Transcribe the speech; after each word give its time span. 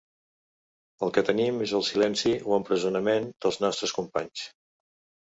El 1.07 1.13
que 1.17 1.23
tenim 1.27 1.61
és 1.67 1.75
el 1.81 1.87
silenci 1.91 2.33
o 2.49 2.59
empresonament 2.59 3.31
dels 3.47 3.65
nostres 3.69 3.99
companys. 4.03 4.53